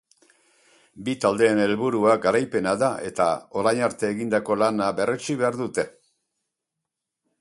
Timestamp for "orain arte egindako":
3.63-4.57